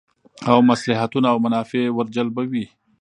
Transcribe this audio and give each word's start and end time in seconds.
او 0.51 0.57
مصلحتونه 0.71 1.27
او 1.33 1.37
منافع 1.45 1.83
ور 1.97 2.07
جلبوی 2.15 2.65